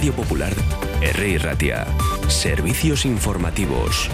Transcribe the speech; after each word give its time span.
Radio 0.00 0.14
Popular, 0.14 0.52
R. 1.02 1.38
Ratia. 1.40 1.86
Servicios 2.26 3.04
informativos. 3.04 4.08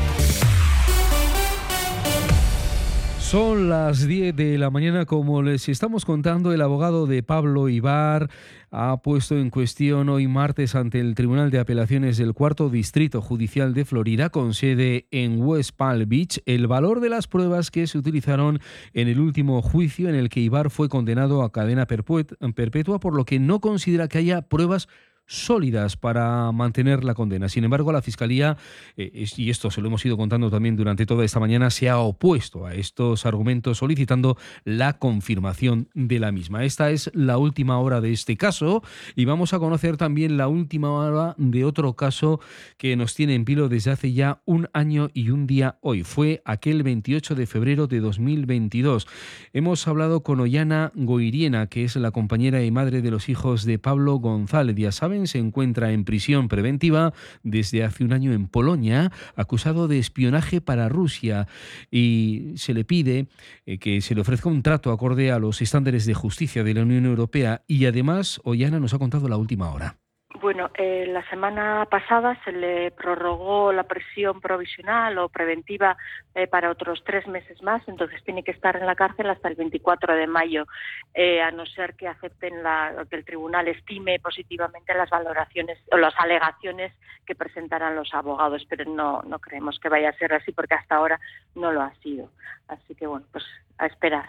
Son 3.21 3.69
las 3.69 4.04
10 4.04 4.35
de 4.35 4.59
la 4.59 4.71
mañana, 4.71 5.04
como 5.04 5.43
les 5.43 5.69
estamos 5.69 6.04
contando, 6.04 6.53
el 6.53 6.61
abogado 6.61 7.07
de 7.07 7.22
Pablo 7.22 7.69
Ibar 7.69 8.28
ha 8.72 8.96
puesto 9.01 9.38
en 9.38 9.51
cuestión 9.51 10.09
hoy 10.09 10.27
martes 10.27 10.74
ante 10.74 10.99
el 10.99 11.14
Tribunal 11.14 11.53
de 11.53 11.60
Apelaciones 11.60 12.18
del 12.18 12.35
Cuarto 12.35 12.68
Distrito 12.68 13.23
Judicial 13.23 13.73
de 13.73 13.85
Florida, 13.85 14.31
con 14.31 14.55
sede 14.55 15.06
en 15.13 15.41
West 15.41 15.77
Palm 15.77 16.09
Beach, 16.09 16.42
el 16.46 16.66
valor 16.66 16.98
de 16.98 17.10
las 17.10 17.28
pruebas 17.28 17.70
que 17.70 17.87
se 17.87 17.96
utilizaron 17.96 18.59
en 18.92 19.06
el 19.06 19.20
último 19.20 19.62
juicio 19.62 20.09
en 20.09 20.16
el 20.16 20.30
que 20.30 20.41
Ibar 20.41 20.68
fue 20.68 20.88
condenado 20.88 21.45
a 21.45 21.52
cadena 21.52 21.87
perpetua, 21.87 22.98
por 22.98 23.14
lo 23.14 23.24
que 23.24 23.38
no 23.38 23.60
considera 23.60 24.09
que 24.09 24.18
haya 24.18 24.42
pruebas 24.42 24.88
sólidas 25.26 25.96
para 25.96 26.50
mantener 26.52 27.04
la 27.04 27.14
condena. 27.14 27.48
Sin 27.48 27.64
embargo, 27.64 27.92
la 27.92 28.02
Fiscalía, 28.02 28.56
eh, 28.96 29.26
y 29.36 29.50
esto 29.50 29.70
se 29.70 29.80
lo 29.80 29.88
hemos 29.88 30.04
ido 30.04 30.16
contando 30.16 30.50
también 30.50 30.76
durante 30.76 31.06
toda 31.06 31.24
esta 31.24 31.40
mañana, 31.40 31.70
se 31.70 31.88
ha 31.88 31.98
opuesto 31.98 32.66
a 32.66 32.74
estos 32.74 33.26
argumentos 33.26 33.78
solicitando 33.78 34.36
la 34.64 34.98
confirmación 34.98 35.88
de 35.94 36.18
la 36.18 36.32
misma. 36.32 36.64
Esta 36.64 36.90
es 36.90 37.10
la 37.14 37.38
última 37.38 37.78
hora 37.78 38.00
de 38.00 38.12
este 38.12 38.36
caso 38.36 38.82
y 39.14 39.24
vamos 39.24 39.52
a 39.52 39.58
conocer 39.58 39.96
también 39.96 40.36
la 40.36 40.48
última 40.48 40.90
hora 40.90 41.34
de 41.38 41.64
otro 41.64 41.94
caso 41.94 42.40
que 42.77 42.96
nos 42.96 43.14
tiene 43.14 43.34
en 43.34 43.44
pilo 43.44 43.68
desde 43.68 43.90
hace 43.90 44.12
ya 44.12 44.40
un 44.44 44.68
año 44.72 45.10
y 45.12 45.30
un 45.30 45.46
día 45.46 45.78
hoy. 45.80 46.02
Fue 46.02 46.42
aquel 46.44 46.82
28 46.82 47.34
de 47.34 47.46
febrero 47.46 47.86
de 47.86 48.00
2022. 48.00 49.06
Hemos 49.52 49.86
hablado 49.88 50.22
con 50.22 50.40
Ollana 50.40 50.92
Goiriena, 50.94 51.66
que 51.68 51.84
es 51.84 51.96
la 51.96 52.10
compañera 52.10 52.62
y 52.62 52.70
madre 52.70 53.02
de 53.02 53.10
los 53.10 53.28
hijos 53.28 53.64
de 53.64 53.78
Pablo 53.78 54.16
González. 54.16 54.77
Ya 54.77 54.92
saben, 54.92 55.16
se 55.25 55.38
encuentra 55.38 55.92
en 55.92 56.05
prisión 56.05 56.48
preventiva 56.48 57.14
desde 57.42 57.84
hace 57.84 58.05
un 58.05 58.12
año 58.12 58.33
en 58.33 58.48
Polonia, 58.48 59.11
acusado 59.34 59.89
de 59.89 59.98
espionaje 59.98 60.61
para 60.61 60.89
Rusia 60.91 61.48
y 61.91 62.53
se 62.56 62.75
le 62.75 62.84
pide 62.84 63.28
eh, 63.64 63.78
que 63.78 64.00
se 64.03 64.14
le 64.14 64.20
ofrezca 64.20 64.50
un 64.50 64.62
trato 64.62 64.92
acorde 64.92 65.33
a 65.33 65.39
los 65.39 65.62
estándares 65.62 66.05
de 66.05 66.14
justicia 66.14 66.62
de 66.62 66.75
la 66.75 66.83
Unión 66.83 67.06
Europea 67.06 67.62
y 67.67 67.86
además 67.86 68.41
Ollana 68.45 68.81
nos 68.81 68.92
ha 68.92 68.98
contado 68.98 69.28
la 69.28 69.39
última 69.39 69.73
hora. 69.73 69.97
Bueno, 70.41 70.70
eh, 70.75 71.06
la 71.09 71.27
semana 71.31 71.87
pasada 71.91 72.39
se 72.45 72.53
le 72.53 72.91
prorrogó 72.91 73.73
la 73.73 73.84
prisión 73.84 74.41
provisional 74.42 75.17
o 75.17 75.31
preventiva 75.31 75.97
eh, 76.34 76.47
para 76.47 76.70
otros 76.70 77.03
tres 77.06 77.27
meses 77.27 77.62
más, 77.62 77.83
entonces 77.89 78.23
tiene 78.23 78.42
que 78.45 78.51
estar 78.51 78.77
en 78.77 78.84
la 78.84 78.95
cárcel 78.95 79.31
hasta 79.31 79.48
el 79.48 79.55
24 79.55 80.14
de 80.14 80.27
mayo, 80.27 80.67
eh, 81.14 81.41
a 81.41 81.51
no 81.53 81.64
ser 81.64 81.95
que 81.95 82.07
acepten 82.07 82.62
la, 82.62 83.07
que 83.09 83.17
el 83.17 83.25
tribunal 83.25 83.69
estime 83.69 84.19
positivamente 84.20 84.92
las 84.92 85.09
valoraciones 85.09 85.79
o 85.91 85.97
las 85.97 86.14
alegaciones 86.19 86.92
que 87.25 87.34
presentarán 87.34 87.97
los 87.97 88.12
abogados, 88.12 88.67
pero 88.69 88.84
no, 88.84 89.23
no 89.23 89.39
creemos 89.39 89.79
que 89.81 89.89
vaya 89.89 90.11
a 90.11 90.19
ser 90.19 90.34
así 90.34 90.53
porque 90.53 90.75
hasta 90.75 90.97
ahora 90.97 91.19
no 91.55 91.73
lo 91.73 91.81
ha 91.81 91.95
sido. 92.03 92.31
Así 92.69 92.95
que 92.95 93.07
bueno, 93.07 93.25
pues 93.33 93.45
a 93.79 93.87
esperar. 93.87 94.29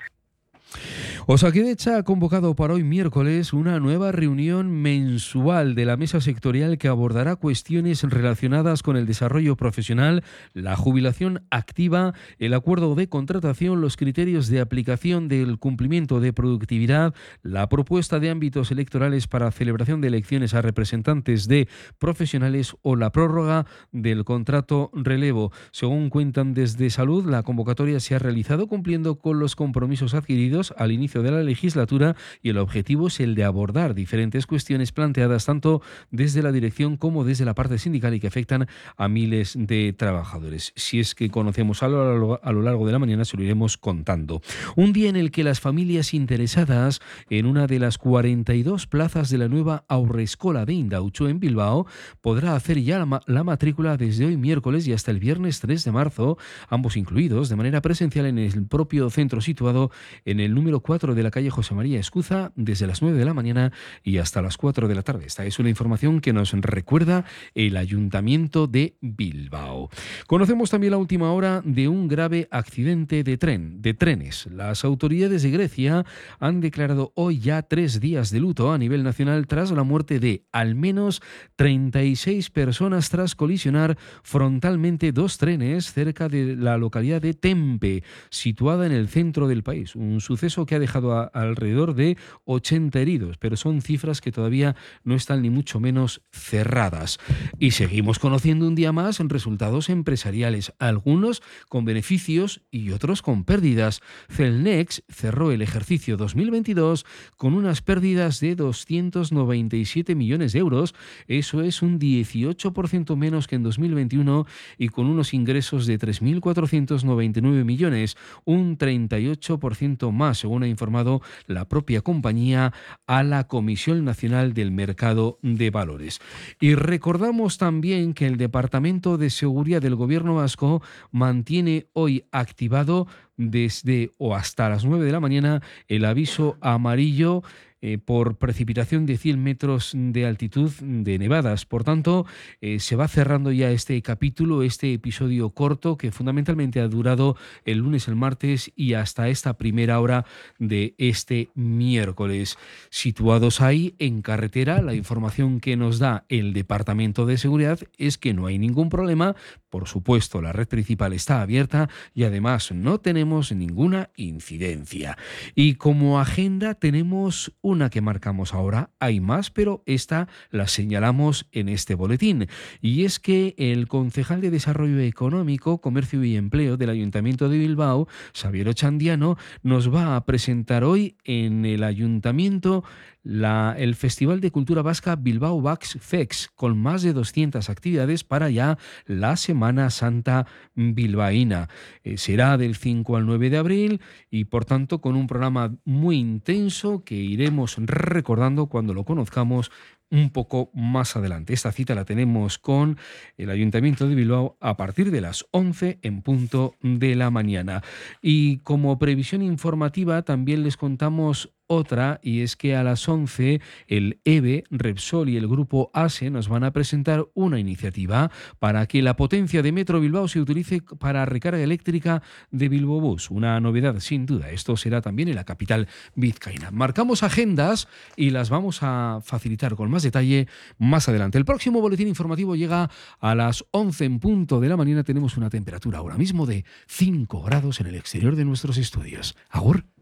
Osakidecha 1.29 1.97
ha 1.97 2.03
convocado 2.03 2.55
para 2.55 2.75
hoy 2.75 2.85
miércoles 2.85 3.51
una 3.51 3.81
nueva 3.81 4.13
reunión 4.13 4.71
mensual 4.71 5.75
de 5.75 5.83
la 5.83 5.97
mesa 5.97 6.21
sectorial 6.21 6.77
que 6.77 6.87
abordará 6.87 7.35
cuestiones 7.35 8.01
relacionadas 8.03 8.81
con 8.81 8.95
el 8.95 9.05
desarrollo 9.05 9.57
profesional, 9.57 10.23
la 10.53 10.77
jubilación 10.77 11.43
activa, 11.51 12.13
el 12.39 12.53
acuerdo 12.53 12.95
de 12.95 13.09
contratación, 13.09 13.81
los 13.81 13.97
criterios 13.97 14.47
de 14.47 14.61
aplicación 14.61 15.27
del 15.27 15.59
cumplimiento 15.59 16.21
de 16.21 16.31
productividad, 16.31 17.13
la 17.43 17.67
propuesta 17.67 18.21
de 18.21 18.29
ámbitos 18.29 18.71
electorales 18.71 19.27
para 19.27 19.51
celebración 19.51 19.99
de 19.99 20.07
elecciones 20.07 20.53
a 20.53 20.61
representantes 20.61 21.49
de 21.49 21.67
profesionales 21.99 22.77
o 22.83 22.95
la 22.95 23.11
prórroga 23.11 23.65
del 23.91 24.23
contrato 24.23 24.91
relevo. 24.93 25.51
Según 25.71 26.09
cuentan 26.09 26.53
desde 26.53 26.89
Salud, 26.89 27.25
la 27.25 27.43
convocatoria 27.43 27.99
se 27.99 28.15
ha 28.15 28.19
realizado 28.19 28.67
cumpliendo 28.67 29.19
con 29.19 29.39
los 29.39 29.57
compromisos 29.57 30.13
adquiridos 30.13 30.73
al 30.77 30.93
inicio 30.93 31.16
de 31.21 31.31
la 31.31 31.43
legislatura 31.43 32.15
y 32.41 32.49
el 32.49 32.57
objetivo 32.57 33.07
es 33.07 33.19
el 33.19 33.35
de 33.35 33.43
abordar 33.43 33.93
diferentes 33.93 34.45
cuestiones 34.45 34.91
planteadas 34.91 35.45
tanto 35.45 35.81
desde 36.11 36.41
la 36.41 36.51
dirección 36.51 36.97
como 36.97 37.23
desde 37.23 37.45
la 37.45 37.55
parte 37.55 37.77
sindical 37.77 38.13
y 38.13 38.19
que 38.19 38.27
afectan 38.27 38.67
a 38.95 39.07
miles 39.07 39.53
de 39.57 39.93
trabajadores. 39.93 40.73
Si 40.75 40.99
es 40.99 41.15
que 41.15 41.29
conocemos 41.29 41.83
a 41.83 41.87
lo, 41.87 42.43
a 42.43 42.51
lo 42.51 42.61
largo 42.61 42.85
de 42.85 42.91
la 42.91 42.99
mañana, 42.99 43.25
se 43.25 43.37
lo 43.37 43.43
iremos 43.43 43.77
contando. 43.77 44.41
Un 44.75 44.93
día 44.93 45.09
en 45.09 45.15
el 45.15 45.31
que 45.31 45.43
las 45.43 45.59
familias 45.59 46.13
interesadas 46.13 46.99
en 47.29 47.45
una 47.45 47.67
de 47.67 47.79
las 47.79 47.97
42 47.97 48.87
plazas 48.87 49.29
de 49.29 49.37
la 49.37 49.47
nueva 49.47 49.85
Aurrescola 49.87 50.65
de 50.65 50.73
Indaucho 50.73 51.29
en 51.29 51.39
Bilbao 51.39 51.87
podrá 52.21 52.55
hacer 52.55 52.81
ya 52.81 52.99
la, 52.99 53.21
la 53.25 53.43
matrícula 53.43 53.97
desde 53.97 54.25
hoy 54.25 54.37
miércoles 54.37 54.87
y 54.87 54.93
hasta 54.93 55.11
el 55.11 55.19
viernes 55.19 55.59
3 55.59 55.83
de 55.83 55.91
marzo, 55.91 56.37
ambos 56.69 56.97
incluidos 56.97 57.49
de 57.49 57.55
manera 57.55 57.81
presencial 57.81 58.25
en 58.25 58.37
el 58.37 58.65
propio 58.67 59.09
centro 59.09 59.41
situado 59.41 59.91
en 60.25 60.39
el 60.39 60.53
número 60.53 60.79
4 60.81 61.06
de 61.15 61.23
la 61.23 61.31
calle 61.31 61.49
José 61.49 61.75
María 61.75 61.99
Escuza 61.99 62.51
desde 62.55 62.87
las 62.87 63.01
9 63.01 63.17
de 63.17 63.25
la 63.25 63.33
mañana 63.33 63.71
y 64.03 64.17
hasta 64.17 64.41
las 64.41 64.57
4 64.57 64.87
de 64.87 64.95
la 64.95 65.03
tarde. 65.03 65.25
Esta 65.25 65.45
es 65.45 65.59
una 65.59 65.69
información 65.69 66.21
que 66.21 66.33
nos 66.33 66.51
recuerda 66.53 67.25
el 67.55 67.77
Ayuntamiento 67.77 68.67
de 68.67 68.95
Bilbao. 69.01 69.89
Conocemos 70.27 70.69
también 70.69 70.91
la 70.91 70.97
última 70.97 71.31
hora 71.31 71.61
de 71.63 71.87
un 71.87 72.07
grave 72.07 72.47
accidente 72.51 73.23
de 73.23 73.37
tren, 73.37 73.81
de 73.81 73.93
trenes. 73.93 74.47
Las 74.47 74.83
autoridades 74.83 75.43
de 75.43 75.51
Grecia 75.51 76.05
han 76.39 76.61
declarado 76.61 77.11
hoy 77.15 77.39
ya 77.39 77.61
tres 77.61 77.99
días 77.99 78.31
de 78.31 78.39
luto 78.39 78.71
a 78.71 78.77
nivel 78.77 79.03
nacional 79.03 79.47
tras 79.47 79.71
la 79.71 79.83
muerte 79.83 80.19
de 80.19 80.45
al 80.51 80.75
menos 80.75 81.21
36 81.55 82.49
personas 82.49 83.09
tras 83.09 83.35
colisionar 83.35 83.97
frontalmente 84.23 85.11
dos 85.11 85.37
trenes 85.37 85.91
cerca 85.91 86.29
de 86.29 86.55
la 86.55 86.77
localidad 86.77 87.21
de 87.21 87.33
Tempe, 87.33 88.03
situada 88.29 88.85
en 88.85 88.91
el 88.91 89.07
centro 89.07 89.47
del 89.47 89.63
país. 89.63 89.95
Un 89.95 90.21
suceso 90.21 90.65
que 90.65 90.75
ha 90.75 90.79
dejado 90.79 90.86
alrededor 90.95 91.93
de 91.93 92.17
80 92.45 92.99
heridos, 92.99 93.37
pero 93.37 93.57
son 93.57 93.81
cifras 93.81 94.21
que 94.21 94.31
todavía 94.31 94.75
no 95.03 95.15
están 95.15 95.41
ni 95.41 95.49
mucho 95.49 95.79
menos 95.79 96.21
cerradas. 96.31 97.19
Y 97.59 97.71
seguimos 97.71 98.19
conociendo 98.19 98.67
un 98.67 98.75
día 98.75 98.91
más 98.91 99.19
en 99.19 99.29
resultados 99.29 99.89
empresariales, 99.89 100.73
algunos 100.79 101.41
con 101.69 101.85
beneficios 101.85 102.61
y 102.71 102.91
otros 102.91 103.21
con 103.21 103.43
pérdidas. 103.43 104.01
Celnex 104.29 105.03
cerró 105.09 105.51
el 105.51 105.61
ejercicio 105.61 106.17
2022 106.17 107.05
con 107.35 107.53
unas 107.53 107.81
pérdidas 107.81 108.39
de 108.39 108.55
297 108.55 110.15
millones 110.15 110.53
de 110.53 110.59
euros, 110.59 110.95
eso 111.27 111.61
es 111.61 111.81
un 111.81 111.99
18% 111.99 113.15
menos 113.15 113.47
que 113.47 113.55
en 113.55 113.63
2021 113.63 114.45
y 114.77 114.89
con 114.89 115.07
unos 115.07 115.33
ingresos 115.33 115.85
de 115.85 115.99
3.499 115.99 117.63
millones, 117.63 118.17
un 118.45 118.77
38% 118.77 120.11
más 120.11 120.37
según 120.37 120.63
ha 120.63 120.67
informado 120.77 121.21
la 121.47 121.65
propia 121.65 122.01
compañía 122.01 122.71
a 123.07 123.23
la 123.23 123.47
Comisión 123.47 124.05
Nacional 124.05 124.53
del 124.53 124.71
Mercado 124.71 125.39
de 125.41 125.71
Valores. 125.71 126.19
Y 126.59 126.75
recordamos 126.75 127.57
también 127.57 128.13
que 128.13 128.27
el 128.27 128.37
Departamento 128.37 129.17
de 129.17 129.31
Seguridad 129.31 129.81
del 129.81 129.95
Gobierno 129.95 130.35
vasco 130.35 130.83
mantiene 131.11 131.87
hoy 131.93 132.25
activado 132.31 133.07
desde 133.37 134.11
o 134.17 134.35
hasta 134.35 134.69
las 134.69 134.83
9 134.85 135.05
de 135.05 135.11
la 135.11 135.19
mañana 135.19 135.61
el 135.87 136.05
aviso 136.05 136.57
amarillo 136.61 137.43
eh, 137.81 137.99
por 137.99 138.37
precipitación 138.37 139.05
de 139.05 139.17
100 139.17 139.43
metros 139.43 139.91
de 139.93 140.25
altitud 140.25 140.71
de 140.81 141.19
nevadas. 141.19 141.65
Por 141.65 141.83
tanto, 141.83 142.25
eh, 142.59 142.79
se 142.79 142.95
va 142.95 143.07
cerrando 143.07 143.51
ya 143.51 143.69
este 143.69 144.01
capítulo, 144.01 144.63
este 144.63 144.93
episodio 144.93 145.51
corto 145.51 145.95
que 145.95 146.11
fundamentalmente 146.11 146.79
ha 146.79 146.87
durado 146.87 147.35
el 147.65 147.79
lunes, 147.79 148.07
el 148.07 148.15
martes 148.15 148.71
y 148.75 148.93
hasta 148.93 149.29
esta 149.29 149.57
primera 149.57 149.99
hora 149.99 150.25
de 150.57 150.95
este 150.97 151.49
miércoles. 151.53 152.57
Situados 152.89 153.61
ahí 153.61 153.93
en 153.99 154.21
carretera, 154.21 154.81
la 154.81 154.95
información 154.95 155.59
que 155.59 155.77
nos 155.77 155.99
da 155.99 156.25
el 156.29 156.53
Departamento 156.53 157.25
de 157.25 157.37
Seguridad 157.37 157.79
es 157.97 158.17
que 158.17 158.33
no 158.33 158.47
hay 158.47 158.57
ningún 158.57 158.89
problema. 158.89 159.35
Por 159.69 159.87
supuesto, 159.87 160.41
la 160.41 160.53
red 160.53 160.67
principal 160.67 161.13
está 161.13 161.41
abierta 161.41 161.89
y 162.13 162.23
además 162.23 162.71
no 162.71 162.99
tenemos 162.99 163.51
ninguna 163.51 164.09
incidencia. 164.15 165.17
Y 165.53 165.75
como 165.75 166.19
agenda 166.19 166.73
tenemos 166.73 167.53
una 167.67 167.89
que 167.89 167.99
marcamos 167.99 168.53
ahora, 168.53 168.91
hay 168.99 169.19
más, 169.19 169.51
pero 169.51 169.83
esta 169.85 170.29
la 170.51 170.67
señalamos 170.67 171.47
en 171.51 171.67
este 171.67 171.95
boletín. 171.95 172.47
Y 172.81 173.03
es 173.03 173.19
que 173.19 173.55
el 173.57 173.89
concejal 173.89 174.39
de 174.39 174.51
Desarrollo 174.51 174.99
Económico, 174.99 175.81
Comercio 175.81 176.23
y 176.23 176.37
Empleo 176.37 176.77
del 176.77 176.91
Ayuntamiento 176.91 177.49
de 177.49 177.57
Bilbao, 177.57 178.07
Xavier 178.33 178.69
Ochandiano, 178.69 179.37
nos 179.63 179.93
va 179.93 180.15
a 180.15 180.25
presentar 180.25 180.85
hoy 180.85 181.17
en 181.25 181.65
el 181.65 181.83
Ayuntamiento 181.83 182.85
la, 183.27 183.75
el 183.77 183.95
Festival 183.95 184.39
de 184.39 184.51
Cultura 184.51 184.81
Vasca 184.81 185.17
Bilbao 185.17 185.61
Vax 185.61 185.97
Fex, 185.99 186.49
con 186.55 186.77
más 186.77 187.01
de 187.01 187.11
200 187.11 187.69
actividades 187.69 188.23
para 188.23 188.49
ya 188.49 188.77
la 189.05 189.35
Semana 189.35 189.89
Santa 189.89 190.47
bilbaína. 190.75 191.67
Eh, 192.05 192.17
será 192.17 192.57
del 192.57 192.77
5 192.77 193.17
al 193.17 193.25
9 193.25 193.49
de 193.49 193.57
abril 193.57 194.01
y 194.31 194.45
por 194.45 194.63
tanto 194.63 195.01
con 195.01 195.17
un 195.17 195.27
programa 195.27 195.75
muy 195.83 196.17
intenso 196.17 197.03
que 197.03 197.15
iremos 197.15 197.56
recordando 197.77 198.67
cuando 198.67 198.93
lo 198.93 199.03
conozcamos 199.03 199.71
un 200.09 200.29
poco 200.29 200.69
más 200.73 201.15
adelante. 201.15 201.53
Esta 201.53 201.71
cita 201.71 201.95
la 201.95 202.05
tenemos 202.05 202.57
con 202.57 202.97
el 203.37 203.49
Ayuntamiento 203.49 204.07
de 204.07 204.15
Bilbao 204.15 204.57
a 204.61 204.77
partir 204.77 205.11
de 205.11 205.21
las 205.21 205.45
11 205.51 205.99
en 206.01 206.21
punto 206.21 206.75
de 206.81 207.15
la 207.15 207.29
mañana. 207.29 207.83
Y 208.21 208.59
como 208.59 208.99
previsión 208.99 209.41
informativa 209.41 210.21
también 210.21 210.63
les 210.63 210.77
contamos 210.77 211.53
otra 211.67 212.19
y 212.23 212.41
es 212.41 212.55
que 212.55 212.75
a 212.75 212.83
las 212.83 213.07
11 213.07 213.61
el 213.87 214.19
EVE, 214.25 214.63
Repsol 214.71 215.29
y 215.29 215.37
el 215.37 215.47
grupo 215.47 215.91
ASE 215.93 216.29
nos 216.29 216.49
van 216.49 216.63
a 216.63 216.71
presentar 216.71 217.27
una 217.33 217.59
iniciativa 217.59 218.31
para 218.59 218.85
que 218.87 219.01
la 219.01 219.15
potencia 219.15 219.61
de 219.61 219.71
Metro 219.71 219.99
Bilbao 219.99 220.27
se 220.27 220.39
utilice 220.39 220.81
para 220.99 221.25
recarga 221.25 221.61
eléctrica 221.61 222.21
de 222.51 222.69
Bilbao 222.69 222.99
Bus. 222.99 223.29
Una 223.29 223.59
novedad 223.59 223.99
sin 223.99 224.25
duda. 224.25 224.49
Esto 224.51 224.77
será 224.77 225.01
también 225.01 225.29
en 225.29 225.35
la 225.35 225.43
capital 225.43 225.87
vizcaína. 226.15 226.71
Marcamos 226.71 227.23
agendas 227.23 227.87
y 228.15 228.31
las 228.31 228.49
vamos 228.49 228.79
a 228.81 229.19
facilitar 229.23 229.75
con 229.75 229.91
más 229.91 230.03
detalle 230.03 230.47
más 230.77 231.09
adelante. 231.09 231.37
El 231.37 231.45
próximo 231.45 231.81
boletín 231.81 232.07
informativo 232.07 232.55
llega 232.55 232.89
a 233.19 233.35
las 233.35 233.65
11 233.71 234.05
en 234.05 234.19
punto 234.19 234.59
de 234.59 234.69
la 234.69 234.77
mañana. 234.77 235.03
Tenemos 235.03 235.37
una 235.37 235.49
temperatura 235.49 235.99
ahora 235.99 236.17
mismo 236.17 236.45
de 236.45 236.65
5 236.87 237.43
grados 237.43 237.79
en 237.81 237.87
el 237.87 237.95
exterior 237.95 238.35
de 238.35 238.45
nuestros 238.45 238.77
estudios. 238.77 239.35
Agur. 239.49 239.96